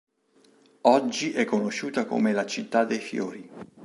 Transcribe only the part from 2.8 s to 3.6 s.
dei fiori.